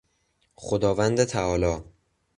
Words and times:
خداوند 0.55 1.23
تعالی 1.25 1.75